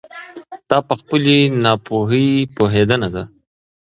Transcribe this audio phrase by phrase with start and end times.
[0.69, 3.23] دا په خپلې ناپوهي پوهېدنه ده.